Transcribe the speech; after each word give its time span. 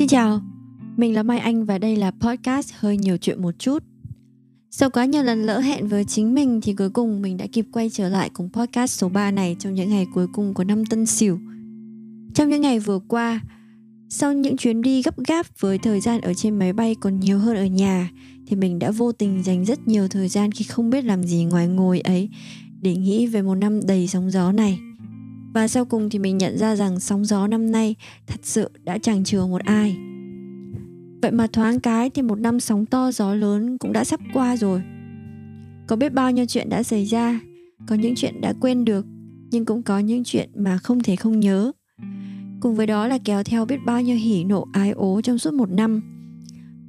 Xin 0.00 0.08
chào, 0.08 0.40
mình 0.96 1.14
là 1.14 1.22
Mai 1.22 1.38
Anh 1.38 1.64
và 1.64 1.78
đây 1.78 1.96
là 1.96 2.10
podcast 2.10 2.72
hơi 2.78 2.96
nhiều 2.96 3.16
chuyện 3.16 3.42
một 3.42 3.54
chút. 3.58 3.84
Sau 4.70 4.90
quá 4.90 5.04
nhiều 5.04 5.22
lần 5.22 5.42
lỡ 5.42 5.58
hẹn 5.58 5.88
với 5.88 6.04
chính 6.04 6.34
mình 6.34 6.60
thì 6.60 6.74
cuối 6.74 6.90
cùng 6.90 7.22
mình 7.22 7.36
đã 7.36 7.46
kịp 7.52 7.66
quay 7.72 7.90
trở 7.90 8.08
lại 8.08 8.30
cùng 8.32 8.50
podcast 8.52 8.98
số 8.98 9.08
3 9.08 9.30
này 9.30 9.56
trong 9.58 9.74
những 9.74 9.90
ngày 9.90 10.06
cuối 10.14 10.26
cùng 10.32 10.54
của 10.54 10.64
năm 10.64 10.86
Tân 10.86 11.06
Sửu. 11.06 11.38
Trong 12.34 12.48
những 12.48 12.60
ngày 12.60 12.78
vừa 12.78 12.98
qua, 13.08 13.40
sau 14.08 14.32
những 14.32 14.56
chuyến 14.56 14.82
đi 14.82 15.02
gấp 15.02 15.18
gáp 15.18 15.46
với 15.60 15.78
thời 15.78 16.00
gian 16.00 16.20
ở 16.20 16.34
trên 16.34 16.58
máy 16.58 16.72
bay 16.72 16.94
còn 17.00 17.20
nhiều 17.20 17.38
hơn 17.38 17.56
ở 17.56 17.66
nhà 17.66 18.10
thì 18.46 18.56
mình 18.56 18.78
đã 18.78 18.90
vô 18.90 19.12
tình 19.12 19.42
dành 19.42 19.64
rất 19.64 19.88
nhiều 19.88 20.08
thời 20.08 20.28
gian 20.28 20.52
khi 20.52 20.64
không 20.64 20.90
biết 20.90 21.04
làm 21.04 21.22
gì 21.22 21.44
ngoài 21.44 21.68
ngồi 21.68 22.00
ấy 22.00 22.28
để 22.80 22.96
nghĩ 22.96 23.26
về 23.26 23.42
một 23.42 23.54
năm 23.54 23.86
đầy 23.86 24.08
sóng 24.08 24.30
gió 24.30 24.52
này. 24.52 24.78
Và 25.54 25.68
sau 25.68 25.84
cùng 25.84 26.10
thì 26.10 26.18
mình 26.18 26.38
nhận 26.38 26.58
ra 26.58 26.76
rằng 26.76 27.00
sóng 27.00 27.24
gió 27.24 27.46
năm 27.46 27.70
nay 27.72 27.94
thật 28.26 28.40
sự 28.42 28.70
đã 28.84 28.98
chẳng 28.98 29.24
chừa 29.24 29.46
một 29.46 29.60
ai. 29.64 29.96
Vậy 31.22 31.30
mà 31.30 31.46
thoáng 31.46 31.80
cái 31.80 32.10
thì 32.10 32.22
một 32.22 32.38
năm 32.40 32.60
sóng 32.60 32.86
to 32.86 33.12
gió 33.12 33.34
lớn 33.34 33.78
cũng 33.78 33.92
đã 33.92 34.04
sắp 34.04 34.20
qua 34.32 34.56
rồi. 34.56 34.82
Có 35.86 35.96
biết 35.96 36.12
bao 36.12 36.30
nhiêu 36.30 36.46
chuyện 36.46 36.68
đã 36.68 36.82
xảy 36.82 37.04
ra, 37.04 37.40
có 37.86 37.94
những 37.94 38.14
chuyện 38.16 38.40
đã 38.40 38.52
quên 38.60 38.84
được, 38.84 39.06
nhưng 39.50 39.64
cũng 39.64 39.82
có 39.82 39.98
những 39.98 40.24
chuyện 40.24 40.50
mà 40.54 40.78
không 40.78 41.02
thể 41.02 41.16
không 41.16 41.40
nhớ. 41.40 41.72
Cùng 42.60 42.74
với 42.74 42.86
đó 42.86 43.06
là 43.06 43.18
kéo 43.24 43.42
theo 43.42 43.64
biết 43.64 43.78
bao 43.86 44.02
nhiêu 44.02 44.16
hỉ 44.16 44.44
nộ 44.44 44.66
ái 44.72 44.90
ố 44.90 45.20
trong 45.20 45.38
suốt 45.38 45.54
một 45.54 45.70
năm. 45.70 46.00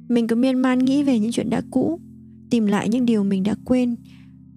Mình 0.08 0.26
cứ 0.26 0.36
miên 0.36 0.58
man 0.58 0.78
nghĩ 0.78 1.02
về 1.02 1.18
những 1.18 1.32
chuyện 1.32 1.50
đã 1.50 1.62
cũ, 1.70 2.00
tìm 2.50 2.66
lại 2.66 2.88
những 2.88 3.06
điều 3.06 3.24
mình 3.24 3.42
đã 3.42 3.54
quên 3.64 3.96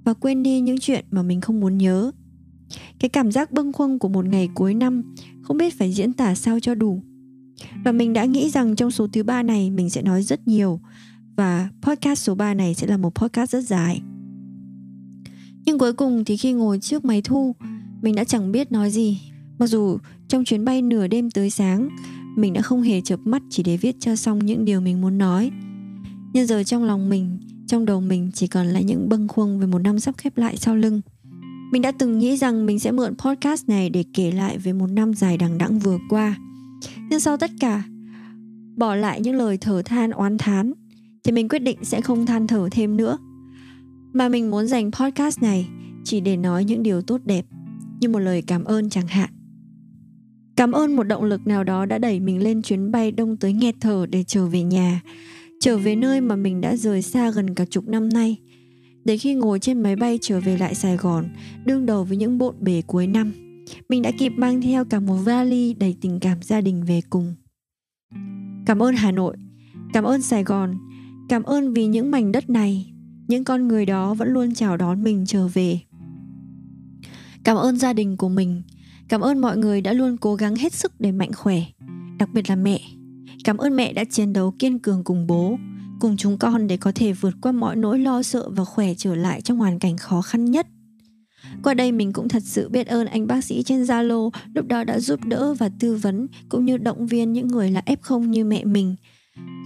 và 0.03 0.14
quên 0.14 0.44
đi 0.44 0.59
những 0.59 0.80
chuyện 0.80 1.06
mà 1.12 1.23
mình 1.23 1.42
không 1.42 1.59
muốn 1.59 1.78
nhớ. 1.78 2.12
Cái 3.00 3.10
cảm 3.10 3.32
giác 3.32 3.52
bâng 3.52 3.74
khuâng 3.74 4.00
của 4.00 4.10
một 4.10 4.26
ngày 4.26 4.50
cuối 4.54 4.73
năm 4.73 5.16
không 5.42 5.58
biết 5.58 5.78
phải 5.78 5.94
diễn 5.94 6.14
tả 6.14 6.36
sao 6.36 6.60
cho 6.60 6.76
đủ. 6.76 7.02
Và 7.84 7.92
mình 7.92 8.14
đã 8.14 8.26
nghĩ 8.26 8.50
rằng 8.50 8.76
trong 8.76 8.92
số 8.92 9.08
thứ 9.14 9.23
ba 9.23 9.44
này 9.44 9.70
mình 9.70 9.89
sẽ 9.89 10.02
nói 10.02 10.23
rất 10.23 10.48
nhiều 10.48 10.80
và 11.36 11.70
podcast 11.81 12.20
số 12.20 12.36
3 12.36 12.54
này 12.54 12.73
sẽ 12.73 12.88
là 12.88 12.98
một 12.98 13.16
podcast 13.16 13.52
rất 13.52 13.62
dài. 13.62 14.02
Nhưng 15.66 15.80
cuối 15.80 15.94
cùng 15.94 16.26
thì 16.26 16.38
khi 16.38 16.54
ngồi 16.54 16.80
trước 16.80 17.06
máy 17.06 17.22
thu, 17.22 17.56
mình 18.02 18.16
đã 18.16 18.23
chẳng 18.23 18.52
biết 18.52 18.72
nói 18.72 18.92
gì. 18.92 19.22
Mặc 19.59 19.67
dù 19.67 19.98
trong 20.28 20.44
chuyến 20.44 20.66
bay 20.66 20.82
nửa 20.82 21.08
đêm 21.08 21.32
tới 21.32 21.50
sáng, 21.50 21.89
mình 22.36 22.54
đã 22.54 22.61
không 22.61 22.82
hề 22.82 23.02
chợp 23.02 23.20
mắt 23.23 23.42
chỉ 23.50 23.64
để 23.64 23.78
viết 23.78 23.95
cho 24.00 24.16
xong 24.16 24.39
những 24.39 24.66
điều 24.66 24.82
mình 24.82 25.02
muốn 25.02 25.17
nói. 25.17 25.52
Nhưng 26.34 26.48
giờ 26.48 26.64
trong 26.64 26.84
lòng 26.84 27.09
mình, 27.09 27.39
trong 27.67 27.86
đầu 27.86 28.02
mình 28.02 28.32
chỉ 28.34 28.48
còn 28.48 28.67
lại 28.67 28.84
những 28.84 29.09
bâng 29.09 29.28
khuâng 29.28 29.59
về 29.59 29.67
một 29.67 29.80
năm 29.80 30.00
sắp 30.00 30.16
khép 30.17 30.38
lại 30.38 30.58
sau 30.58 30.76
lưng. 30.76 31.02
Mình 31.76 31.81
đã 31.81 31.92
từng 31.92 32.20
nghĩ 32.20 32.38
rằng 32.38 32.66
mình 32.66 32.80
sẽ 32.80 32.92
mượn 32.92 33.16
podcast 33.18 33.70
này 33.70 33.90
để 33.90 34.04
kể 34.14 34.31
lại 34.31 34.58
về 34.58 34.73
một 34.73 34.92
năm 34.92 35.14
dài 35.14 35.38
đằng 35.38 35.58
đẵng 35.58 35.80
vừa 35.80 35.98
qua. 36.09 36.38
Nhưng 37.09 37.20
sau 37.20 37.38
tất 37.38 37.52
cả, 37.59 37.84
bỏ 38.76 38.95
lại 38.95 39.22
những 39.22 39.36
lời 39.36 39.58
thở 39.58 39.82
than 39.86 40.12
oán 40.12 40.38
thán, 40.38 40.73
thì 41.23 41.32
mình 41.32 41.50
quyết 41.50 41.59
định 41.59 41.78
sẽ 41.84 42.02
không 42.02 42.26
than 42.26 42.48
thở 42.48 42.70
thêm 42.72 42.98
nữa. 42.98 43.17
Mà 44.14 44.30
mình 44.30 44.52
muốn 44.52 44.67
dành 44.67 44.92
podcast 44.92 45.42
này 45.42 45.67
chỉ 46.04 46.20
để 46.20 46.38
nói 46.38 46.64
những 46.64 46.84
điều 46.84 47.02
tốt 47.02 47.22
đẹp, 47.26 47.45
như 48.00 48.10
một 48.10 48.20
lời 48.20 48.44
cảm 48.48 48.64
ơn 48.64 48.89
chẳng 48.89 49.08
hạn. 49.08 49.30
Cảm 50.56 50.72
ơn 50.72 50.95
một 50.95 51.04
động 51.04 51.23
lực 51.23 51.48
nào 51.48 51.64
đó 51.64 51.86
đã 51.86 51.98
đẩy 51.98 52.20
mình 52.20 52.44
lên 52.44 52.62
chuyến 52.62 52.92
bay 52.92 53.12
đông 53.12 53.38
tới 53.38 53.54
nghẹt 53.54 53.76
thở 53.82 54.06
để 54.10 54.23
trở 54.23 54.45
về 54.45 54.64
nhà, 54.64 55.02
trở 55.60 55.78
về 55.78 55.95
nơi 55.95 56.22
mà 56.22 56.36
mình 56.36 56.62
đã 56.62 56.76
rời 56.76 57.02
xa 57.02 57.32
gần 57.32 57.56
cả 57.56 57.66
chục 57.66 57.88
năm 57.88 58.10
nay– 58.10 58.38
đến 59.06 59.17
khi 59.17 59.34
ngồi 59.34 59.59
trên 59.59 59.84
máy 59.84 59.95
bay 59.95 60.20
trở 60.22 60.39
về 60.39 60.58
lại 60.58 60.75
Sài 60.75 60.98
Gòn, 60.98 61.25
đương 61.66 61.86
đầu 61.86 62.03
với 62.03 62.17
những 62.17 62.38
bộn 62.38 62.56
bề 62.59 62.81
cuối 62.88 63.08
năm, 63.08 63.34
mình 63.89 64.02
đã 64.02 64.11
kịp 64.20 64.31
mang 64.38 64.61
theo 64.61 64.86
cả 64.86 65.00
một 65.00 65.16
vali 65.16 65.73
đầy 65.73 65.95
tình 66.02 66.20
cảm 66.20 66.42
gia 66.42 66.61
đình 66.61 66.84
về 66.84 67.02
cùng. 67.09 67.36
Cảm 68.66 68.83
ơn 68.83 68.95
Hà 68.95 69.11
Nội, 69.11 69.38
cảm 69.94 70.03
ơn 70.03 70.22
Sài 70.22 70.44
Gòn, 70.44 70.78
cảm 71.30 71.44
ơn 71.44 71.73
vì 71.73 71.86
những 71.86 72.11
mảnh 72.11 72.32
đất 72.32 72.49
này, 72.49 72.93
những 73.27 73.43
con 73.43 73.67
người 73.67 73.86
đó 73.86 74.14
vẫn 74.14 74.30
luôn 74.30 74.54
chào 74.54 74.77
đón 74.77 75.04
mình 75.04 75.23
trở 75.27 75.48
về. 75.48 75.80
Cảm 77.43 77.58
ơn 77.58 77.77
gia 77.77 77.93
đình 77.93 78.17
của 78.17 78.30
mình, 78.30 78.64
cảm 79.08 79.22
ơn 79.22 79.42
mọi 79.42 79.58
người 79.58 79.82
đã 79.82 79.93
luôn 79.93 80.17
cố 80.17 80.36
gắng 80.36 80.55
hết 80.55 80.73
sức 80.73 80.99
để 80.99 81.11
mạnh 81.11 81.32
khỏe, 81.33 81.61
đặc 82.20 82.30
biệt 82.33 82.49
là 82.49 82.55
mẹ. 82.55 82.82
Cảm 83.43 83.58
ơn 83.58 83.76
mẹ 83.76 83.93
đã 83.93 84.04
chiến 84.04 84.33
đấu 84.33 84.54
kiên 84.60 84.80
cường 84.80 85.04
cùng 85.04 85.27
bố, 85.27 85.58
cùng 86.00 86.17
chúng 86.17 86.38
con 86.38 86.67
để 86.67 86.78
có 86.78 86.92
thể 86.95 87.14
vượt 87.14 87.33
qua 87.42 87.52
mọi 87.52 87.76
nỗi 87.76 88.00
lo 88.00 88.23
sợ 88.23 88.50
và 88.50 88.64
khỏe 88.64 88.94
trở 88.98 89.16
lại 89.16 89.42
trong 89.42 89.58
hoàn 89.58 89.80
cảnh 89.80 89.98
khó 89.98 90.22
khăn 90.22 90.45
nhất. 90.45 90.67
Qua 91.64 91.73
đây 91.73 91.92
mình 91.92 92.14
cũng 92.14 92.30
thật 92.30 92.44
sự 92.45 92.70
biết 92.70 92.88
ơn 92.88 93.08
anh 93.08 93.28
bác 93.28 93.44
sĩ 93.44 93.64
trên 93.64 93.83
Zalo 93.83 94.30
lúc 94.54 94.67
đó 94.67 94.84
đã 94.84 95.00
giúp 95.00 95.26
đỡ 95.26 95.54
và 95.54 95.70
tư 95.80 95.95
vấn 95.95 96.28
cũng 96.50 96.66
như 96.66 96.78
động 96.78 97.08
viên 97.08 97.34
những 97.34 97.48
người 97.48 97.72
là 97.72 97.82
F0 97.86 98.20
như 98.20 98.45
mẹ 98.45 98.66
mình. 98.66 98.95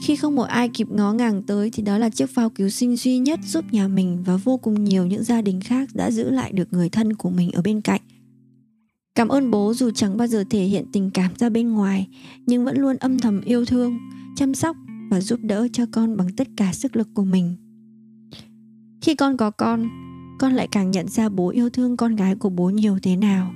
Khi 0.04 0.16
không 0.16 0.36
một 0.36 0.44
ai 0.44 0.70
kịp 0.70 0.88
ngó 0.90 1.14
ngàng 1.14 1.44
tới 1.44 1.70
thì 1.74 1.84
đó 1.84 1.98
là 1.98 2.10
chiếc 2.10 2.30
phao 2.36 2.50
cứu 2.50 2.70
sinh 2.70 2.96
duy 2.96 3.18
nhất 3.18 3.40
giúp 3.46 3.66
nhà 3.72 3.88
mình 3.88 4.24
và 4.26 4.36
vô 4.36 4.58
cùng 4.58 4.84
nhiều 4.84 5.06
những 5.06 5.24
gia 5.24 5.42
đình 5.42 5.62
khác 5.62 5.90
đã 5.94 6.12
giữ 6.12 6.30
lại 6.30 6.52
được 6.52 6.74
người 6.74 6.90
thân 6.90 7.14
của 7.14 7.30
mình 7.30 7.52
ở 7.52 7.62
bên 7.62 7.82
cạnh. 7.82 8.02
Cảm 9.16 9.28
ơn 9.28 9.52
bố 9.52 9.74
dù 9.74 9.92
chẳng 9.92 10.18
bao 10.18 10.28
giờ 10.28 10.44
thể 10.50 10.64
hiện 10.64 10.86
tình 10.94 11.10
cảm 11.10 11.32
ra 11.38 11.50
bên 11.50 11.72
ngoài 11.72 12.08
nhưng 12.46 12.66
vẫn 12.66 12.78
luôn 12.78 12.98
âm 12.98 13.20
thầm 13.20 13.42
yêu 13.42 13.66
thương, 13.66 13.98
chăm 14.36 14.54
sóc 14.54 14.76
và 15.10 15.22
giúp 15.22 15.40
đỡ 15.44 15.68
cho 15.74 15.86
con 15.92 16.18
bằng 16.18 16.28
tất 16.38 16.48
cả 16.58 16.74
sức 16.74 16.96
lực 16.96 17.08
của 17.14 17.24
mình. 17.24 17.56
Khi 19.02 19.16
con 19.16 19.38
có 19.38 19.52
con 19.52 19.90
con 20.40 20.54
lại 20.54 20.68
càng 20.72 20.92
nhận 20.92 21.08
ra 21.08 21.30
bố 21.30 21.50
yêu 21.50 21.70
thương 21.70 21.98
con 21.98 22.16
gái 22.16 22.36
của 22.36 22.50
bố 22.50 22.70
nhiều 22.70 22.98
thế 23.04 23.16
nào. 23.16 23.54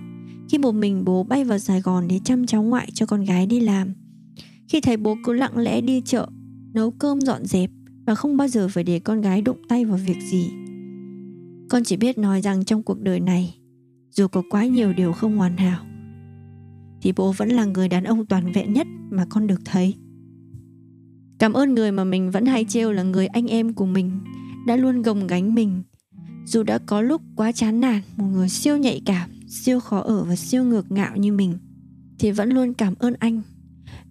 Khi 0.50 0.58
một 0.58 0.72
mình 0.72 1.06
bố 1.06 1.24
bay 1.24 1.44
vào 1.44 1.60
sài 1.60 1.82
gòn 1.82 2.08
để 2.08 2.20
chăm 2.24 2.46
cháu 2.46 2.64
ngoại 2.64 2.90
cho 2.94 3.06
con 3.06 3.24
gái 3.24 3.46
đi 3.46 3.60
làm, 3.60 3.94
khi 4.68 4.82
thấy 4.82 4.98
bố 4.98 5.16
cứ 5.24 5.34
lặng 5.34 5.58
lẽ 5.58 5.82
đi 5.82 6.02
chợ, 6.06 6.28
nấu 6.74 6.92
cơm 6.92 7.22
dọn 7.22 7.46
dẹp 7.46 7.70
và 8.06 8.16
không 8.16 8.38
bao 8.38 8.48
giờ 8.48 8.68
phải 8.68 8.84
để 8.84 9.00
con 9.00 9.22
gái 9.22 9.42
đụng 9.42 9.62
tay 9.70 9.86
vào 9.86 9.98
việc 9.98 10.18
gì. 10.32 10.50
Con 11.70 11.84
chỉ 11.84 11.98
biết 11.98 12.18
nói 12.18 12.42
rằng 12.42 12.66
trong 12.66 12.84
cuộc 12.84 13.02
đời 13.02 13.20
này, 13.20 13.56
dù 14.12 14.28
có 14.28 14.44
quá 14.50 14.66
nhiều 14.66 14.94
điều 14.94 15.14
không 15.14 15.38
hoàn 15.38 15.58
hảo, 15.58 15.86
thì 17.02 17.12
bố 17.12 17.32
vẫn 17.32 17.50
là 17.50 17.66
người 17.66 17.90
đàn 17.90 18.04
ông 18.04 18.26
toàn 18.26 18.52
vẹn 18.52 18.74
nhất 18.74 18.88
mà 19.12 19.26
con 19.30 19.48
được 19.48 19.60
thấy. 19.66 19.96
Cảm 21.40 21.54
ơn 21.54 21.76
người 21.76 21.92
mà 21.92 22.04
mình 22.04 22.32
vẫn 22.32 22.46
hay 22.46 22.66
trêu 22.66 22.92
là 22.92 23.04
người 23.04 23.28
anh 23.28 23.48
em 23.48 23.74
của 23.74 23.86
mình 23.86 24.12
đã 24.68 24.76
luôn 24.76 25.02
gồng 25.02 25.28
gánh 25.28 25.56
mình. 25.56 25.84
Dù 26.46 26.64
đã 26.64 26.78
có 26.78 27.02
lúc 27.02 27.22
quá 27.36 27.52
chán 27.52 27.80
nản, 27.80 28.02
một 28.18 28.26
người 28.34 28.50
siêu 28.50 28.78
nhạy 28.78 29.02
cảm, 29.06 29.30
siêu 29.48 29.80
khó 29.80 30.00
ở 30.00 30.24
và 30.24 30.36
siêu 30.36 30.64
ngược 30.64 30.92
ngạo 30.92 31.18
như 31.18 31.34
mình, 31.34 31.58
thì 32.20 32.32
vẫn 32.32 32.50
luôn 32.50 32.74
cảm 32.74 32.94
ơn 33.00 33.14
anh. 33.20 33.42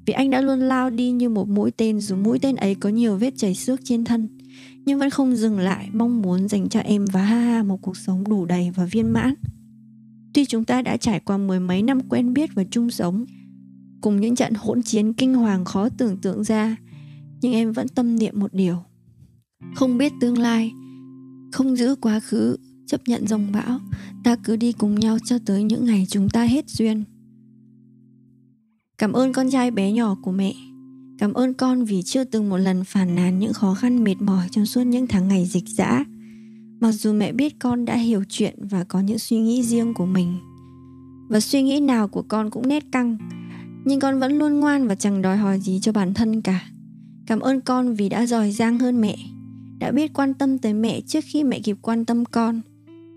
Vì 0.06 0.12
anh 0.12 0.30
đã 0.30 0.40
luôn 0.40 0.60
lao 0.60 0.90
đi 0.90 1.10
như 1.10 1.28
một 1.28 1.48
mũi 1.48 1.70
tên 1.70 2.00
dù 2.00 2.16
mũi 2.16 2.38
tên 2.38 2.56
ấy 2.56 2.74
có 2.74 2.88
nhiều 2.88 3.16
vết 3.16 3.34
chảy 3.36 3.54
xước 3.54 3.80
trên 3.84 4.04
thân, 4.04 4.28
nhưng 4.84 4.98
vẫn 4.98 5.10
không 5.10 5.36
dừng 5.36 5.58
lại 5.58 5.88
mong 5.92 6.22
muốn 6.22 6.48
dành 6.48 6.68
cho 6.68 6.80
em 6.80 7.04
và 7.12 7.22
ha 7.22 7.40
ha 7.40 7.62
một 7.62 7.82
cuộc 7.82 7.96
sống 7.96 8.28
đủ 8.28 8.46
đầy 8.46 8.70
và 8.74 8.84
viên 8.84 9.10
mãn. 9.10 9.34
Tuy 10.34 10.44
chúng 10.44 10.64
ta 10.64 10.82
đã 10.82 10.96
trải 10.96 11.20
qua 11.20 11.36
mười 11.36 11.60
mấy 11.60 11.82
năm 11.82 12.00
quen 12.08 12.32
biết 12.32 12.50
và 12.54 12.64
chung 12.70 12.90
sống, 12.90 13.24
cùng 14.00 14.20
những 14.20 14.36
trận 14.36 14.52
hỗn 14.54 14.82
chiến 14.82 15.12
kinh 15.12 15.34
hoàng 15.34 15.64
khó 15.64 15.88
tưởng 15.88 16.16
tượng 16.16 16.44
ra, 16.44 16.76
nhưng 17.42 17.52
em 17.52 17.72
vẫn 17.72 17.88
tâm 17.88 18.18
niệm 18.18 18.40
một 18.40 18.54
điều. 18.54 18.76
Không 19.74 19.98
biết 19.98 20.12
tương 20.20 20.38
lai, 20.38 20.72
không 21.52 21.76
giữ 21.76 21.94
quá 21.94 22.20
khứ, 22.20 22.56
chấp 22.86 23.00
nhận 23.06 23.26
dòng 23.26 23.52
bão, 23.52 23.80
ta 24.24 24.36
cứ 24.36 24.56
đi 24.56 24.72
cùng 24.72 25.00
nhau 25.00 25.18
cho 25.24 25.38
tới 25.46 25.62
những 25.62 25.84
ngày 25.84 26.06
chúng 26.08 26.28
ta 26.28 26.44
hết 26.44 26.68
duyên. 26.68 27.04
Cảm 28.98 29.12
ơn 29.12 29.32
con 29.32 29.50
trai 29.50 29.70
bé 29.70 29.92
nhỏ 29.92 30.16
của 30.22 30.32
mẹ. 30.32 30.54
Cảm 31.18 31.32
ơn 31.32 31.54
con 31.54 31.84
vì 31.84 32.02
chưa 32.02 32.24
từng 32.24 32.48
một 32.48 32.56
lần 32.56 32.84
phản 32.84 33.14
nàn 33.14 33.38
những 33.38 33.52
khó 33.52 33.74
khăn 33.74 34.04
mệt 34.04 34.22
mỏi 34.22 34.48
trong 34.50 34.66
suốt 34.66 34.82
những 34.82 35.06
tháng 35.06 35.28
ngày 35.28 35.46
dịch 35.46 35.68
dã. 35.68 36.04
Mặc 36.80 36.92
dù 36.92 37.12
mẹ 37.12 37.32
biết 37.32 37.58
con 37.58 37.84
đã 37.84 37.96
hiểu 37.96 38.24
chuyện 38.28 38.54
và 38.70 38.84
có 38.84 39.00
những 39.00 39.18
suy 39.18 39.40
nghĩ 39.40 39.62
riêng 39.62 39.94
của 39.94 40.06
mình, 40.06 40.38
và 41.28 41.40
suy 41.40 41.62
nghĩ 41.62 41.80
nào 41.80 42.08
của 42.08 42.22
con 42.22 42.50
cũng 42.50 42.68
nét 42.68 42.84
căng, 42.92 43.18
nhưng 43.84 44.00
con 44.00 44.20
vẫn 44.20 44.38
luôn 44.38 44.60
ngoan 44.60 44.88
và 44.88 44.94
chẳng 44.94 45.22
đòi 45.22 45.36
hỏi 45.36 45.60
gì 45.60 45.80
cho 45.82 45.92
bản 45.92 46.14
thân 46.14 46.42
cả. 46.42 46.71
Cảm 47.26 47.40
ơn 47.40 47.60
con 47.60 47.94
vì 47.94 48.08
đã 48.08 48.26
giỏi 48.26 48.50
giang 48.50 48.78
hơn 48.78 49.00
mẹ, 49.00 49.16
Đã 49.78 49.90
biết 49.90 50.12
quan 50.12 50.34
tâm 50.34 50.58
tới 50.58 50.74
mẹ 50.74 51.00
trước 51.00 51.24
khi 51.24 51.44
mẹ 51.44 51.60
kịp 51.60 51.76
quan 51.82 52.04
tâm 52.04 52.24
con, 52.24 52.60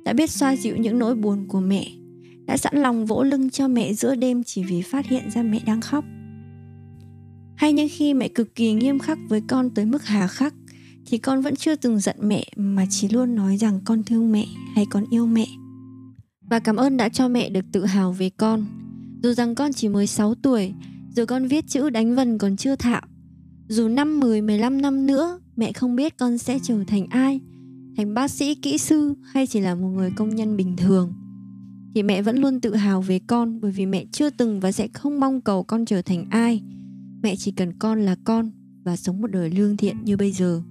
Đã 0.06 0.14
biết 0.14 0.30
xoa 0.30 0.56
dịu 0.56 0.76
những 0.78 1.00
nỗi 1.00 1.16
buồn 1.16 1.46
của 1.48 1.60
mẹ, 1.60 1.88
Đã 2.46 2.58
sẵn 2.58 2.78
lòng 2.78 3.06
vỗ 3.06 3.24
lưng 3.24 3.50
cho 3.50 3.68
mẹ 3.68 3.94
giữa 3.94 4.16
đêm 4.16 4.44
chỉ 4.44 4.64
vì 4.64 4.82
phát 4.82 5.06
hiện 5.06 5.32
ra 5.32 5.44
mẹ 5.44 5.60
đang 5.66 5.82
khóc. 5.82 6.06
Hay 7.56 7.74
những 7.74 7.88
khi 7.92 8.14
mẹ 8.14 8.28
cực 8.28 8.56
kỳ 8.56 8.74
nghiêm 8.74 9.00
khắc 9.00 9.18
với 9.30 9.42
con 9.48 9.70
tới 9.70 9.86
mức 9.86 10.06
hà 10.06 10.28
khắc, 10.28 10.54
Thì 11.06 11.18
con 11.18 11.42
vẫn 11.42 11.56
chưa 11.56 11.76
từng 11.76 12.00
giận 12.00 12.16
mẹ 12.22 12.46
mà 12.56 12.86
chỉ 12.90 13.10
luôn 13.10 13.36
nói 13.36 13.58
rằng 13.58 13.80
con 13.86 14.04
thương 14.04 14.32
mẹ 14.32 14.46
hay 14.76 14.86
con 14.90 15.06
yêu 15.10 15.26
mẹ. 15.26 15.46
Và 16.42 16.60
cảm 16.60 16.76
ơn 16.76 16.98
đã 16.98 17.10
cho 17.10 17.28
mẹ 17.28 17.50
được 17.50 17.66
tự 17.72 17.86
hào 17.86 18.12
về 18.12 18.30
con. 18.30 18.66
Dù 19.24 19.34
rằng 19.34 19.56
con 19.56 19.74
chỉ 19.74 19.90
mới 19.90 20.08
6 20.08 20.36
tuổi, 20.36 20.74
Dù 21.16 21.26
con 21.26 21.48
viết 21.48 21.66
chữ 21.68 21.90
đánh 21.90 22.16
vần 22.16 22.38
còn 22.38 22.58
chưa 22.58 22.76
thạo 22.76 23.02
dù 23.68 23.88
năm 23.88 24.20
10, 24.20 24.42
15 24.42 24.82
năm 24.82 25.06
nữa 25.06 25.40
mẹ 25.56 25.72
không 25.72 25.96
biết 25.96 26.18
con 26.18 26.38
sẽ 26.38 26.60
trở 26.64 26.84
thành 26.88 27.08
ai, 27.10 27.42
thành 27.98 28.14
bác 28.14 28.32
sĩ, 28.32 28.56
kỹ 28.56 28.78
sư 28.78 29.14
hay 29.24 29.48
chỉ 29.48 29.60
là 29.60 29.76
một 29.76 29.88
người 29.88 30.12
công 30.16 30.36
nhân 30.36 30.58
bình 30.58 30.76
thường. 30.78 31.14
Thì 31.96 32.04
mẹ 32.04 32.22
vẫn 32.22 32.38
luôn 32.38 32.62
tự 32.62 32.76
hào 32.76 33.02
về 33.02 33.20
con 33.28 33.62
bởi 33.62 33.72
vì 33.72 33.86
mẹ 33.86 34.06
chưa 34.12 34.30
từng 34.30 34.60
và 34.60 34.72
sẽ 34.72 34.88
không 34.88 35.20
mong 35.20 35.42
cầu 35.42 35.64
con 35.64 35.86
trở 35.86 36.02
thành 36.02 36.26
ai. 36.30 36.62
Mẹ 37.24 37.36
chỉ 37.36 37.52
cần 37.52 37.74
con 37.80 38.02
là 38.02 38.16
con 38.24 38.52
và 38.84 38.96
sống 38.96 39.22
một 39.22 39.32
đời 39.32 39.50
lương 39.50 39.78
thiện 39.78 40.04
như 40.04 40.18
bây 40.18 40.32
giờ. 40.32 40.62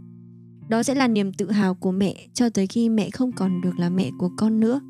Đó 0.69 0.83
sẽ 0.83 0.95
là 0.95 1.09
niềm 1.09 1.33
tự 1.33 1.51
hào 1.51 1.75
của 1.75 1.93
mẹ 1.93 2.15
cho 2.35 2.49
tới 2.49 2.67
khi 2.67 2.89
mẹ 2.89 3.11
không 3.11 3.33
còn 3.33 3.61
được 3.61 3.79
là 3.79 3.91
mẹ 3.91 4.11
của 4.19 4.31
con 4.37 4.61
nữa. 4.61 4.81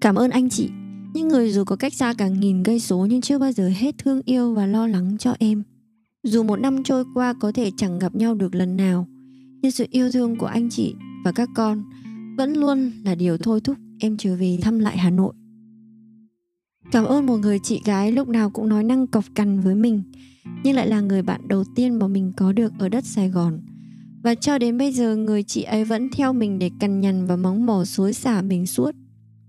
Cảm 0.00 0.16
ơn 0.16 0.30
anh 0.30 0.48
chị. 0.48 0.68
Những 1.14 1.28
người 1.28 1.52
dù 1.52 1.64
có 1.64 1.76
cách 1.76 1.94
xa 1.94 2.14
cả 2.18 2.28
nghìn 2.28 2.62
cây 2.62 2.80
số 2.80 3.06
nhưng 3.10 3.20
chưa 3.20 3.38
bao 3.38 3.52
giờ 3.52 3.70
hết 3.76 3.98
thương 3.98 4.20
yêu 4.24 4.54
và 4.54 4.66
lo 4.66 4.86
lắng 4.86 5.16
cho 5.18 5.34
em 5.38 5.62
dù 6.22 6.42
một 6.42 6.56
năm 6.56 6.82
trôi 6.82 7.04
qua 7.14 7.34
có 7.40 7.52
thể 7.52 7.70
chẳng 7.76 7.98
gặp 7.98 8.14
nhau 8.14 8.34
được 8.34 8.54
lần 8.54 8.76
nào 8.76 9.06
nhưng 9.62 9.72
sự 9.72 9.86
yêu 9.90 10.10
thương 10.12 10.36
của 10.36 10.46
anh 10.46 10.70
chị 10.70 10.94
và 11.24 11.32
các 11.32 11.48
con 11.54 11.82
vẫn 12.36 12.52
luôn 12.52 12.92
là 13.04 13.14
điều 13.14 13.38
thôi 13.38 13.60
thúc 13.60 13.76
em 14.00 14.16
trở 14.16 14.36
về 14.36 14.58
thăm 14.62 14.78
lại 14.78 14.98
Hà 14.98 15.10
Nội. 15.10 15.32
Cảm 16.92 17.04
ơn 17.04 17.26
một 17.26 17.36
người 17.36 17.58
chị 17.58 17.80
gái 17.84 18.12
lúc 18.12 18.28
nào 18.28 18.50
cũng 18.50 18.68
nói 18.68 18.84
năng 18.84 19.06
cọc 19.06 19.24
cằn 19.34 19.60
với 19.60 19.74
mình, 19.74 20.02
nhưng 20.64 20.76
lại 20.76 20.88
là 20.88 21.00
người 21.00 21.22
bạn 21.22 21.48
đầu 21.48 21.64
tiên 21.76 21.98
mà 21.98 22.08
mình 22.08 22.32
có 22.36 22.52
được 22.52 22.72
ở 22.78 22.88
đất 22.88 23.04
Sài 23.04 23.28
Gòn. 23.28 23.60
Và 24.22 24.34
cho 24.34 24.58
đến 24.58 24.78
bây 24.78 24.92
giờ 24.92 25.16
người 25.16 25.42
chị 25.42 25.62
ấy 25.62 25.84
vẫn 25.84 26.08
theo 26.12 26.32
mình 26.32 26.58
để 26.58 26.70
cằn 26.80 27.00
nhằn 27.00 27.26
và 27.26 27.36
móng 27.36 27.66
mỏ 27.66 27.84
xối 27.84 28.12
xả 28.12 28.42
mình 28.42 28.66
suốt. 28.66 28.94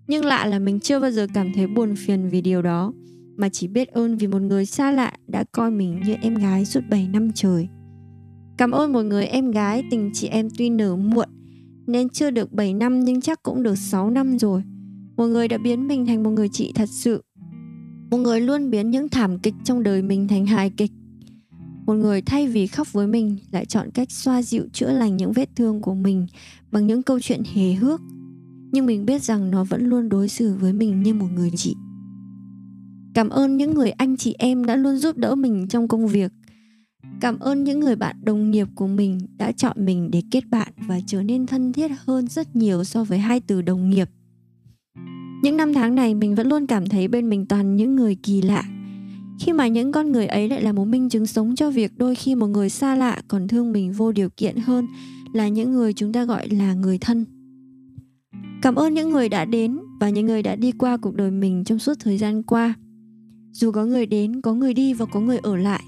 Nhưng 0.08 0.26
lạ 0.26 0.46
là 0.46 0.60
mình 0.60 0.80
chưa 0.80 1.00
bao 1.00 1.12
giờ 1.12 1.28
cảm 1.34 1.54
thấy 1.56 1.68
buồn 1.68 1.96
phiền 1.96 2.30
vì 2.30 2.42
điều 2.42 2.62
đó, 2.62 2.94
mà 3.42 3.50
chỉ 3.50 3.68
biết 3.68 3.88
ơn 3.88 4.18
vì 4.18 4.28
một 4.28 4.42
người 4.42 4.66
xa 4.66 4.92
lạ 4.92 5.14
đã 5.28 5.44
coi 5.52 5.72
mình 5.72 6.02
như 6.06 6.14
em 6.22 6.36
gái 6.36 6.66
suốt 6.66 6.82
7 6.90 7.08
năm 7.08 7.32
trời. 7.36 7.68
Cảm 8.58 8.72
ơn 8.72 8.94
một 8.94 9.02
người 9.02 9.26
em 9.26 9.52
gái 9.52 9.84
tình 9.92 10.12
chị 10.14 10.28
em 10.28 10.48
tuy 10.58 10.70
nở 10.70 10.96
muộn, 10.96 11.30
nên 11.88 12.10
chưa 12.10 12.30
được 12.30 12.54
7 12.54 12.74
năm 12.74 13.00
nhưng 13.00 13.22
chắc 13.22 13.44
cũng 13.44 13.64
được 13.64 13.76
6 13.76 14.10
năm 14.10 14.40
rồi. 14.40 14.64
Một 15.18 15.26
người 15.26 15.48
đã 15.48 15.58
biến 15.58 15.88
mình 15.88 16.06
thành 16.06 16.24
một 16.24 16.30
người 16.30 16.50
chị 16.50 16.72
thật 16.76 16.90
sự. 16.90 17.24
Một 18.12 18.18
người 18.18 18.42
luôn 18.42 18.70
biến 18.70 18.92
những 18.92 19.10
thảm 19.10 19.40
kịch 19.40 19.54
trong 19.64 19.84
đời 19.84 20.02
mình 20.02 20.28
thành 20.28 20.46
hài 20.46 20.70
kịch. 20.70 20.92
Một 21.86 21.94
người 21.94 22.22
thay 22.22 22.48
vì 22.48 22.68
khóc 22.68 22.94
với 22.94 23.08
mình 23.08 23.38
lại 23.52 23.66
chọn 23.66 23.92
cách 23.94 24.12
xoa 24.12 24.42
dịu 24.42 24.64
chữa 24.74 24.92
lành 24.92 25.18
những 25.18 25.32
vết 25.32 25.50
thương 25.56 25.82
của 25.82 25.94
mình 25.94 26.28
bằng 26.72 26.88
những 26.88 27.04
câu 27.04 27.20
chuyện 27.20 27.44
hề 27.54 27.74
hước. 27.74 28.02
Nhưng 28.72 28.86
mình 28.86 29.06
biết 29.06 29.24
rằng 29.24 29.52
nó 29.52 29.64
vẫn 29.64 29.86
luôn 29.86 30.10
đối 30.10 30.30
xử 30.30 30.56
với 30.56 30.74
mình 30.74 31.04
như 31.04 31.14
một 31.14 31.28
người 31.36 31.52
chị. 31.56 31.76
Cảm 33.22 33.30
ơn 33.30 33.58
những 33.58 33.74
người 33.74 33.92
anh 33.92 34.18
chị 34.18 34.36
em 34.40 34.66
đã 34.66 34.76
luôn 34.76 34.98
giúp 34.98 35.18
đỡ 35.18 35.36
mình 35.36 35.68
trong 35.68 35.88
công 35.88 36.08
việc 36.08 36.32
Cảm 37.20 37.40
ơn 37.40 37.64
những 37.64 37.80
người 37.80 37.96
bạn 37.96 38.16
đồng 38.24 38.52
nghiệp 38.52 38.68
của 38.76 38.88
mình 38.88 39.20
đã 39.38 39.52
chọn 39.52 39.86
mình 39.86 40.12
để 40.12 40.22
kết 40.32 40.44
bạn 40.50 40.74
và 40.88 41.00
trở 41.08 41.24
nên 41.24 41.46
thân 41.46 41.74
thiết 41.74 41.92
hơn 42.06 42.28
rất 42.28 42.56
nhiều 42.56 42.84
so 42.84 43.04
với 43.04 43.20
hai 43.20 43.40
từ 43.40 43.62
đồng 43.62 43.90
nghiệp. 43.90 44.10
Những 45.44 45.58
năm 45.58 45.74
tháng 45.74 45.96
này, 45.96 46.16
mình 46.16 46.36
vẫn 46.36 46.48
luôn 46.48 46.68
cảm 46.68 46.86
thấy 46.86 47.08
bên 47.08 47.30
mình 47.30 47.46
toàn 47.46 47.76
những 47.76 47.96
người 47.96 48.16
kỳ 48.16 48.42
lạ. 48.42 48.64
Khi 49.40 49.54
mà 49.54 49.68
những 49.68 49.92
con 49.92 50.12
người 50.12 50.28
ấy 50.28 50.50
lại 50.50 50.62
là 50.62 50.72
một 50.72 50.86
minh 50.86 51.10
chứng 51.10 51.26
sống 51.26 51.56
cho 51.56 51.72
việc 51.72 51.98
đôi 51.98 52.16
khi 52.16 52.36
một 52.36 52.48
người 52.48 52.70
xa 52.70 52.96
lạ 52.96 53.22
còn 53.28 53.48
thương 53.48 53.72
mình 53.72 53.92
vô 53.92 54.12
điều 54.12 54.30
kiện 54.30 54.56
hơn 54.58 54.88
là 55.34 55.48
những 55.48 55.72
người 55.72 55.94
chúng 55.94 56.14
ta 56.14 56.26
gọi 56.26 56.50
là 56.50 56.74
người 56.74 56.98
thân. 56.98 57.26
Cảm 58.62 58.76
ơn 58.76 58.94
những 58.94 59.10
người 59.10 59.30
đã 59.30 59.46
đến 59.46 59.80
và 60.00 60.10
những 60.10 60.26
người 60.26 60.44
đã 60.44 60.56
đi 60.56 60.72
qua 60.72 60.98
cuộc 60.98 61.16
đời 61.16 61.32
mình 61.32 61.64
trong 61.64 61.80
suốt 61.80 61.94
thời 62.00 62.18
gian 62.18 62.44
qua. 62.44 62.76
Dù 63.52 63.72
có 63.72 63.86
người 63.86 64.06
đến, 64.06 64.42
có 64.42 64.54
người 64.54 64.74
đi 64.74 64.94
và 64.94 65.06
có 65.06 65.20
người 65.20 65.38
ở 65.38 65.56
lại 65.56 65.84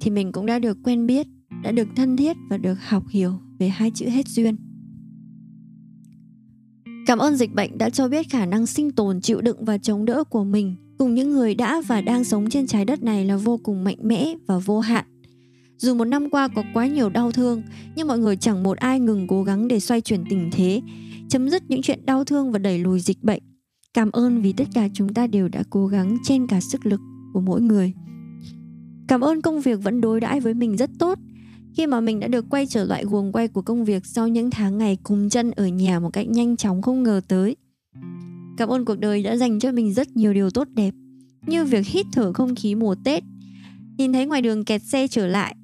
thì 0.00 0.10
mình 0.10 0.32
cũng 0.32 0.46
đã 0.46 0.58
được 0.58 0.78
quen 0.84 1.06
biết 1.06 1.26
đã 1.62 1.72
được 1.72 1.88
thân 1.96 2.16
thiết 2.16 2.36
và 2.50 2.56
được 2.56 2.74
học 2.88 3.04
hiểu 3.08 3.32
về 3.58 3.68
hai 3.68 3.90
chữ 3.94 4.06
hết 4.08 4.28
duyên. 4.28 4.56
Cảm 7.06 7.18
ơn 7.18 7.36
dịch 7.36 7.54
bệnh 7.54 7.78
đã 7.78 7.90
cho 7.90 8.08
biết 8.08 8.30
khả 8.30 8.46
năng 8.46 8.66
sinh 8.66 8.90
tồn 8.90 9.20
chịu 9.20 9.40
đựng 9.40 9.64
và 9.64 9.78
chống 9.78 10.04
đỡ 10.04 10.24
của 10.24 10.44
mình 10.44 10.76
cùng 10.98 11.14
những 11.14 11.30
người 11.30 11.54
đã 11.54 11.82
và 11.86 12.00
đang 12.00 12.24
sống 12.24 12.50
trên 12.50 12.66
trái 12.66 12.84
đất 12.84 13.02
này 13.02 13.24
là 13.24 13.36
vô 13.36 13.60
cùng 13.62 13.84
mạnh 13.84 13.98
mẽ 14.02 14.34
và 14.46 14.58
vô 14.58 14.80
hạn. 14.80 15.04
Dù 15.76 15.94
một 15.94 16.04
năm 16.04 16.30
qua 16.30 16.48
có 16.48 16.62
quá 16.74 16.86
nhiều 16.86 17.08
đau 17.08 17.32
thương 17.32 17.62
nhưng 17.96 18.06
mọi 18.06 18.18
người 18.18 18.36
chẳng 18.36 18.62
một 18.62 18.78
ai 18.78 19.00
ngừng 19.00 19.26
cố 19.26 19.42
gắng 19.42 19.68
để 19.68 19.80
xoay 19.80 20.00
chuyển 20.00 20.24
tình 20.30 20.50
thế 20.52 20.80
chấm 21.28 21.48
dứt 21.48 21.62
những 21.68 21.82
chuyện 21.82 22.06
đau 22.06 22.24
thương 22.24 22.52
và 22.52 22.58
đẩy 22.58 22.78
lùi 22.78 23.00
dịch 23.00 23.22
bệnh 23.22 23.42
cảm 23.98 24.10
ơn 24.10 24.42
vì 24.42 24.52
tất 24.52 24.68
cả 24.74 24.88
chúng 24.94 25.14
ta 25.14 25.26
đều 25.26 25.48
đã 25.48 25.62
cố 25.70 25.86
gắng 25.86 26.16
trên 26.24 26.46
cả 26.46 26.60
sức 26.60 26.86
lực 26.86 27.00
của 27.32 27.40
mỗi 27.40 27.60
người 27.60 27.92
Cảm 29.08 29.20
ơn 29.20 29.42
công 29.42 29.60
việc 29.60 29.82
vẫn 29.82 30.00
đối 30.00 30.20
đãi 30.20 30.40
với 30.40 30.54
mình 30.54 30.76
rất 30.76 30.90
tốt 30.98 31.18
khi 31.76 31.86
mà 31.86 32.00
mình 32.00 32.20
đã 32.20 32.28
được 32.28 32.44
quay 32.50 32.66
trở 32.66 32.84
lại 32.84 33.04
guồng 33.04 33.32
quay 33.32 33.48
của 33.48 33.62
công 33.62 33.84
việc 33.84 34.06
sau 34.06 34.28
những 34.28 34.50
tháng 34.50 34.78
ngày 34.78 34.98
cùng 35.02 35.28
chân 35.28 35.50
ở 35.50 35.66
nhà 35.66 36.00
một 36.00 36.10
cách 36.12 36.28
nhanh 36.28 36.56
chóng 36.56 36.82
không 36.82 37.02
ngờ 37.02 37.20
tới. 37.28 37.56
Cảm 38.56 38.68
ơn 38.68 38.84
cuộc 38.84 38.98
đời 38.98 39.22
đã 39.22 39.36
dành 39.36 39.58
cho 39.58 39.72
mình 39.72 39.94
rất 39.94 40.16
nhiều 40.16 40.34
điều 40.34 40.50
tốt 40.50 40.68
đẹp 40.74 40.94
như 41.46 41.64
việc 41.64 41.86
hít 41.86 42.06
thở 42.12 42.32
không 42.32 42.54
khí 42.54 42.74
mùa 42.74 42.94
Tết, 43.04 43.22
nhìn 43.96 44.12
thấy 44.12 44.26
ngoài 44.26 44.42
đường 44.42 44.64
kẹt 44.64 44.82
xe 44.82 45.08
trở 45.08 45.26
lại, 45.26 45.56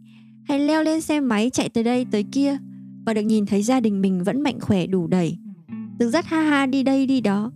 hay 0.49 0.59
leo 0.59 0.83
lên 0.83 1.01
xe 1.01 1.21
máy 1.21 1.51
chạy 1.51 1.69
tới 1.69 1.85
đây 1.85 2.07
tới 2.11 2.25
kia 2.33 2.59
và 3.07 3.15
được 3.15 3.23
nhìn 3.23 3.47
thấy 3.47 3.63
gia 3.63 3.81
đình 3.81 4.01
mình 4.01 4.25
vẫn 4.25 4.43
mạnh 4.43 4.61
khỏe 4.61 4.87
đủ 4.87 5.07
đầy. 5.07 5.39
Được 5.99 6.11
dắt 6.11 6.27
ha 6.27 6.41
ha 6.41 6.67
đi 6.67 6.83
đây 6.83 7.07
đi 7.07 7.21
đó 7.21 7.53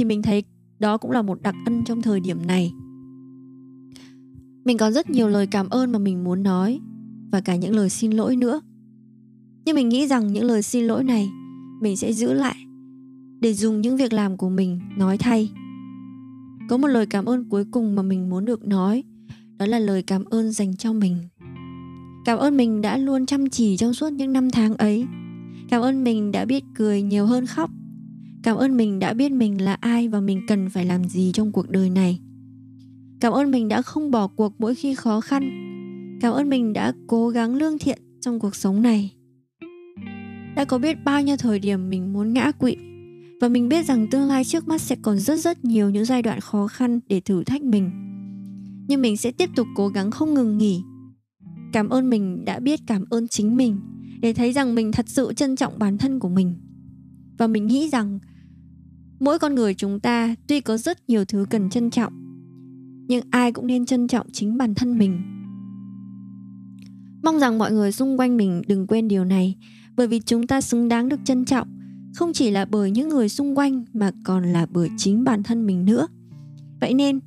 thì 0.00 0.04
mình 0.04 0.22
thấy 0.22 0.42
đó 0.78 0.96
cũng 0.96 1.10
là 1.10 1.22
một 1.22 1.42
đặc 1.42 1.54
ân 1.66 1.84
trong 1.84 2.02
thời 2.02 2.20
điểm 2.20 2.46
này. 2.46 2.72
Mình 4.64 4.78
có 4.78 4.90
rất 4.90 5.10
nhiều 5.10 5.28
lời 5.28 5.46
cảm 5.46 5.68
ơn 5.68 5.92
mà 5.92 5.98
mình 5.98 6.24
muốn 6.24 6.42
nói 6.42 6.80
và 7.32 7.40
cả 7.40 7.56
những 7.56 7.76
lời 7.76 7.90
xin 7.90 8.10
lỗi 8.10 8.36
nữa. 8.36 8.60
Nhưng 9.64 9.76
mình 9.76 9.88
nghĩ 9.88 10.06
rằng 10.06 10.32
những 10.32 10.44
lời 10.44 10.62
xin 10.62 10.84
lỗi 10.84 11.04
này 11.04 11.28
mình 11.80 11.96
sẽ 11.96 12.12
giữ 12.12 12.32
lại 12.32 12.56
để 13.40 13.54
dùng 13.54 13.80
những 13.80 13.96
việc 13.96 14.12
làm 14.12 14.36
của 14.36 14.48
mình 14.48 14.80
nói 14.96 15.18
thay. 15.18 15.50
Có 16.68 16.76
một 16.76 16.88
lời 16.88 17.06
cảm 17.06 17.24
ơn 17.24 17.48
cuối 17.48 17.64
cùng 17.70 17.96
mà 17.96 18.02
mình 18.02 18.30
muốn 18.30 18.44
được 18.44 18.66
nói, 18.66 19.04
đó 19.56 19.66
là 19.66 19.78
lời 19.78 20.02
cảm 20.02 20.24
ơn 20.24 20.52
dành 20.52 20.76
cho 20.76 20.92
mình. 20.92 21.16
Cảm 22.24 22.38
ơn 22.38 22.56
mình 22.56 22.80
đã 22.80 22.96
luôn 22.96 23.26
chăm 23.26 23.50
chỉ 23.50 23.76
trong 23.76 23.94
suốt 23.94 24.12
những 24.12 24.32
năm 24.32 24.50
tháng 24.50 24.76
ấy. 24.76 25.06
Cảm 25.68 25.82
ơn 25.82 26.04
mình 26.04 26.32
đã 26.32 26.44
biết 26.44 26.64
cười 26.74 27.02
nhiều 27.02 27.26
hơn 27.26 27.46
khóc. 27.46 27.70
Cảm 28.42 28.56
ơn 28.56 28.76
mình 28.76 28.98
đã 28.98 29.12
biết 29.12 29.32
mình 29.32 29.62
là 29.62 29.74
ai 29.74 30.08
và 30.08 30.20
mình 30.20 30.40
cần 30.48 30.70
phải 30.70 30.84
làm 30.84 31.04
gì 31.04 31.32
trong 31.34 31.52
cuộc 31.52 31.70
đời 31.70 31.90
này. 31.90 32.20
Cảm 33.20 33.32
ơn 33.32 33.50
mình 33.50 33.68
đã 33.68 33.82
không 33.82 34.10
bỏ 34.10 34.26
cuộc 34.26 34.52
mỗi 34.58 34.74
khi 34.74 34.94
khó 34.94 35.20
khăn. 35.20 35.50
Cảm 36.20 36.32
ơn 36.32 36.48
mình 36.48 36.72
đã 36.72 36.92
cố 37.06 37.28
gắng 37.28 37.54
lương 37.54 37.78
thiện 37.78 37.98
trong 38.20 38.40
cuộc 38.40 38.54
sống 38.54 38.82
này. 38.82 39.12
Đã 40.56 40.64
có 40.64 40.78
biết 40.78 41.04
bao 41.04 41.22
nhiêu 41.22 41.36
thời 41.36 41.58
điểm 41.58 41.90
mình 41.90 42.12
muốn 42.12 42.32
ngã 42.32 42.52
quỵ, 42.52 42.76
và 43.40 43.48
mình 43.48 43.68
biết 43.68 43.86
rằng 43.86 44.06
tương 44.10 44.28
lai 44.28 44.44
trước 44.44 44.68
mắt 44.68 44.80
sẽ 44.80 44.96
còn 45.02 45.18
rất 45.18 45.40
rất 45.40 45.64
nhiều 45.64 45.90
những 45.90 46.04
giai 46.04 46.22
đoạn 46.22 46.40
khó 46.40 46.66
khăn 46.66 47.00
để 47.08 47.20
thử 47.20 47.44
thách 47.44 47.62
mình. 47.62 47.90
Nhưng 48.88 49.02
mình 49.02 49.16
sẽ 49.16 49.32
tiếp 49.32 49.50
tục 49.56 49.66
cố 49.76 49.88
gắng 49.88 50.10
không 50.10 50.34
ngừng 50.34 50.58
nghỉ. 50.58 50.82
Cảm 51.72 51.88
ơn 51.88 52.10
mình 52.10 52.44
đã 52.44 52.60
biết 52.60 52.80
cảm 52.86 53.04
ơn 53.10 53.28
chính 53.28 53.56
mình, 53.56 53.80
để 54.20 54.32
thấy 54.32 54.52
rằng 54.52 54.74
mình 54.74 54.92
thật 54.92 55.08
sự 55.08 55.32
trân 55.36 55.56
trọng 55.56 55.78
bản 55.78 55.98
thân 55.98 56.18
của 56.18 56.28
mình. 56.28 56.54
Và 57.38 57.46
mình 57.46 57.66
nghĩ 57.66 57.88
rằng 57.88 58.18
mỗi 59.20 59.38
con 59.38 59.54
người 59.54 59.74
chúng 59.74 60.00
ta 60.00 60.34
tuy 60.46 60.60
có 60.60 60.76
rất 60.76 61.08
nhiều 61.08 61.24
thứ 61.24 61.46
cần 61.50 61.70
trân 61.70 61.90
trọng, 61.90 62.12
nhưng 63.08 63.24
ai 63.30 63.52
cũng 63.52 63.66
nên 63.66 63.86
trân 63.86 64.08
trọng 64.08 64.26
chính 64.32 64.58
bản 64.58 64.74
thân 64.74 64.98
mình. 64.98 65.20
Mong 67.22 67.38
rằng 67.38 67.58
mọi 67.58 67.72
người 67.72 67.92
xung 67.92 68.18
quanh 68.18 68.36
mình 68.36 68.62
đừng 68.66 68.86
quên 68.86 69.08
điều 69.08 69.24
này, 69.24 69.56
bởi 69.96 70.06
vì 70.06 70.20
chúng 70.20 70.46
ta 70.46 70.60
xứng 70.60 70.88
đáng 70.88 71.08
được 71.08 71.20
trân 71.24 71.44
trọng, 71.44 71.68
không 72.14 72.32
chỉ 72.32 72.50
là 72.50 72.64
bởi 72.64 72.90
những 72.90 73.08
người 73.08 73.28
xung 73.28 73.58
quanh 73.58 73.84
mà 73.92 74.10
còn 74.24 74.52
là 74.52 74.66
bởi 74.66 74.88
chính 74.96 75.24
bản 75.24 75.42
thân 75.42 75.66
mình 75.66 75.84
nữa. 75.84 76.06
Vậy 76.80 76.94
nên, 76.94 77.20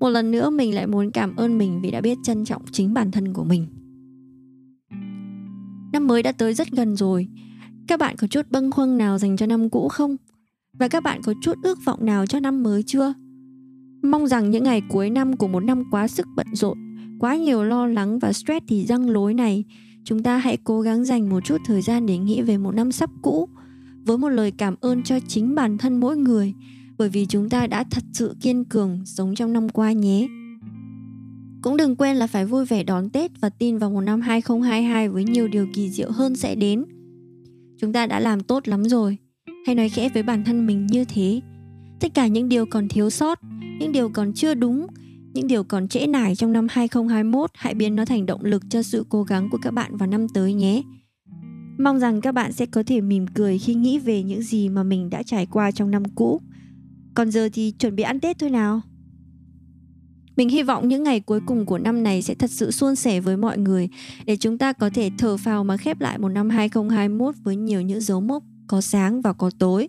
một 0.00 0.08
lần 0.08 0.30
nữa 0.30 0.50
mình 0.50 0.74
lại 0.74 0.86
muốn 0.86 1.10
cảm 1.10 1.36
ơn 1.36 1.58
mình 1.58 1.80
vì 1.82 1.90
đã 1.90 2.00
biết 2.00 2.18
trân 2.24 2.44
trọng 2.44 2.62
chính 2.72 2.94
bản 2.94 3.10
thân 3.10 3.32
của 3.32 3.44
mình. 3.44 3.66
Năm 5.92 6.06
mới 6.06 6.22
đã 6.22 6.32
tới 6.32 6.54
rất 6.54 6.70
gần 6.70 6.96
rồi. 6.96 7.28
Các 7.86 8.00
bạn 8.00 8.16
có 8.16 8.26
chút 8.26 8.46
bâng 8.50 8.70
khuâng 8.70 8.98
nào 8.98 9.18
dành 9.18 9.36
cho 9.36 9.46
năm 9.46 9.70
cũ 9.70 9.88
không? 9.88 10.16
Và 10.78 10.88
các 10.88 11.02
bạn 11.02 11.22
có 11.22 11.34
chút 11.42 11.54
ước 11.62 11.78
vọng 11.84 12.06
nào 12.06 12.26
cho 12.26 12.40
năm 12.40 12.62
mới 12.62 12.82
chưa 12.82 13.14
Mong 14.02 14.26
rằng 14.26 14.50
những 14.50 14.64
ngày 14.64 14.82
cuối 14.88 15.10
năm 15.10 15.36
của 15.36 15.48
một 15.48 15.60
năm 15.60 15.82
quá 15.90 16.08
sức 16.08 16.26
bận 16.36 16.46
rộn, 16.52 16.78
quá 17.18 17.36
nhiều 17.36 17.64
lo 17.64 17.86
lắng 17.86 18.18
và 18.18 18.32
stress 18.32 18.66
thì 18.68 18.86
răng 18.86 19.10
lối 19.10 19.34
này, 19.34 19.64
chúng 20.04 20.22
ta 20.22 20.38
hãy 20.38 20.56
cố 20.64 20.80
gắng 20.80 21.04
dành 21.04 21.28
một 21.28 21.44
chút 21.44 21.60
thời 21.66 21.82
gian 21.82 22.06
để 22.06 22.18
nghĩ 22.18 22.42
về 22.42 22.58
một 22.58 22.74
năm 22.74 22.92
sắp 22.92 23.10
cũ 23.22 23.48
với 24.04 24.18
một 24.18 24.28
lời 24.28 24.52
cảm 24.58 24.74
ơn 24.80 25.02
cho 25.02 25.18
chính 25.28 25.54
bản 25.54 25.78
thân 25.78 26.00
mỗi 26.00 26.16
người 26.16 26.54
bởi 26.98 27.08
vì 27.08 27.26
chúng 27.26 27.48
ta 27.48 27.66
đã 27.66 27.84
thật 27.90 28.04
sự 28.12 28.36
kiên 28.40 28.64
cường 28.64 29.00
sống 29.04 29.34
trong 29.34 29.52
năm 29.52 29.68
qua 29.68 29.92
nhé. 29.92 30.28
Cũng 31.62 31.76
đừng 31.76 31.96
quên 31.96 32.16
là 32.16 32.26
phải 32.26 32.46
vui 32.46 32.64
vẻ 32.64 32.82
đón 32.82 33.10
Tết 33.10 33.40
và 33.40 33.48
tin 33.48 33.78
vào 33.78 33.90
một 33.90 34.00
năm 34.00 34.20
2022 34.20 35.08
với 35.08 35.24
nhiều 35.24 35.48
điều 35.48 35.66
kỳ 35.74 35.90
diệu 35.90 36.10
hơn 36.10 36.36
sẽ 36.36 36.54
đến. 36.54 36.84
Chúng 37.78 37.92
ta 37.92 38.06
đã 38.06 38.20
làm 38.20 38.40
tốt 38.40 38.68
lắm 38.68 38.84
rồi. 38.84 39.16
Hãy 39.66 39.74
nói 39.74 39.88
khẽ 39.88 40.08
với 40.08 40.22
bản 40.22 40.44
thân 40.44 40.66
mình 40.66 40.86
như 40.86 41.04
thế. 41.04 41.40
Tất 42.00 42.14
cả 42.14 42.26
những 42.26 42.48
điều 42.48 42.66
còn 42.66 42.88
thiếu 42.88 43.10
sót 43.10 43.38
những 43.78 43.92
điều 43.92 44.08
còn 44.08 44.32
chưa 44.32 44.54
đúng, 44.54 44.86
những 45.34 45.46
điều 45.46 45.64
còn 45.64 45.88
trễ 45.88 46.06
nải 46.06 46.36
trong 46.36 46.52
năm 46.52 46.66
2021 46.70 47.50
hãy 47.54 47.74
biến 47.74 47.96
nó 47.96 48.04
thành 48.04 48.26
động 48.26 48.44
lực 48.44 48.62
cho 48.70 48.82
sự 48.82 49.06
cố 49.08 49.22
gắng 49.22 49.48
của 49.50 49.58
các 49.62 49.70
bạn 49.70 49.96
vào 49.96 50.06
năm 50.06 50.28
tới 50.28 50.54
nhé. 50.54 50.82
Mong 51.78 51.98
rằng 51.98 52.20
các 52.20 52.32
bạn 52.32 52.52
sẽ 52.52 52.66
có 52.66 52.82
thể 52.86 53.00
mỉm 53.00 53.26
cười 53.26 53.58
khi 53.58 53.74
nghĩ 53.74 53.98
về 53.98 54.22
những 54.22 54.42
gì 54.42 54.68
mà 54.68 54.82
mình 54.82 55.10
đã 55.10 55.22
trải 55.22 55.46
qua 55.46 55.70
trong 55.70 55.90
năm 55.90 56.02
cũ. 56.14 56.40
Còn 57.14 57.30
giờ 57.30 57.48
thì 57.52 57.70
chuẩn 57.70 57.96
bị 57.96 58.02
ăn 58.02 58.20
Tết 58.20 58.38
thôi 58.38 58.50
nào. 58.50 58.80
Mình 60.36 60.48
hy 60.48 60.62
vọng 60.62 60.88
những 60.88 61.02
ngày 61.02 61.20
cuối 61.20 61.40
cùng 61.46 61.66
của 61.66 61.78
năm 61.78 62.02
này 62.02 62.22
sẽ 62.22 62.34
thật 62.34 62.50
sự 62.50 62.70
suôn 62.70 62.96
sẻ 62.96 63.20
với 63.20 63.36
mọi 63.36 63.58
người 63.58 63.88
để 64.24 64.36
chúng 64.36 64.58
ta 64.58 64.72
có 64.72 64.90
thể 64.94 65.10
thở 65.18 65.36
phào 65.36 65.64
mà 65.64 65.76
khép 65.76 66.00
lại 66.00 66.18
một 66.18 66.28
năm 66.28 66.50
2021 66.50 67.34
với 67.42 67.56
nhiều 67.56 67.80
những 67.80 68.00
dấu 68.00 68.20
mốc 68.20 68.42
có 68.68 68.80
sáng 68.80 69.22
và 69.22 69.32
có 69.32 69.50
tối. 69.58 69.88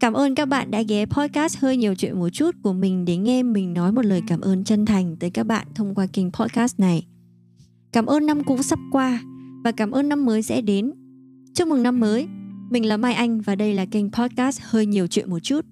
Cảm 0.00 0.12
ơn 0.12 0.34
các 0.34 0.46
bạn 0.46 0.70
đã 0.70 0.82
ghé 0.82 1.06
podcast 1.06 1.58
hơi 1.58 1.76
nhiều 1.76 1.94
chuyện 1.94 2.18
một 2.18 2.28
chút 2.28 2.54
của 2.62 2.72
mình 2.72 3.04
để 3.04 3.16
nghe 3.16 3.42
mình 3.42 3.74
nói 3.74 3.92
một 3.92 4.04
lời 4.04 4.22
cảm 4.28 4.40
ơn 4.40 4.64
chân 4.64 4.86
thành 4.86 5.16
tới 5.16 5.30
các 5.30 5.46
bạn 5.46 5.66
thông 5.74 5.94
qua 5.94 6.06
kênh 6.06 6.32
podcast 6.32 6.80
này. 6.80 7.06
Cảm 7.92 8.06
ơn 8.06 8.26
năm 8.26 8.44
cũ 8.44 8.62
sắp 8.62 8.78
qua 8.92 9.20
và 9.64 9.72
cảm 9.72 9.90
ơn 9.90 10.08
năm 10.08 10.24
mới 10.24 10.42
sẽ 10.42 10.60
đến. 10.60 10.92
Chúc 11.54 11.68
mừng 11.68 11.82
năm 11.82 12.00
mới. 12.00 12.26
Mình 12.70 12.86
là 12.86 12.96
Mai 12.96 13.14
Anh 13.14 13.40
và 13.40 13.54
đây 13.54 13.74
là 13.74 13.84
kênh 13.84 14.12
podcast 14.12 14.60
hơi 14.62 14.86
nhiều 14.86 15.06
chuyện 15.06 15.30
một 15.30 15.38
chút. 15.38 15.64